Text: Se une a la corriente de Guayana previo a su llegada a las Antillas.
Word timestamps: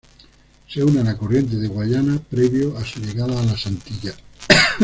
Se 0.67 0.79
une 0.81 0.97
a 0.97 1.03
la 1.03 1.13
corriente 1.15 1.51
de 1.57 1.67
Guayana 1.67 2.19
previo 2.27 2.75
a 2.75 2.83
su 2.83 2.99
llegada 3.01 3.39
a 3.39 3.45
las 3.45 3.67
Antillas. 3.67 4.15